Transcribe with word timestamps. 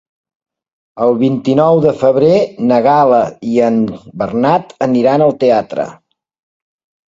El 1.07 1.11
vint-i-nou 1.19 1.81
de 1.83 1.91
febrer 1.99 2.39
na 2.71 2.81
Gal·la 2.89 3.21
i 3.51 3.61
en 3.67 3.79
Bernat 4.25 4.75
aniran 4.89 5.29
al 5.29 5.39
teatre. 5.47 5.89